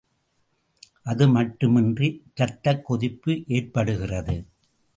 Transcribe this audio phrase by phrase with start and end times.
[1.03, 2.09] அது மட்டுமின்றி
[2.35, 4.45] இரத்தக் கொதிப்பு ஏற்படுகிறது.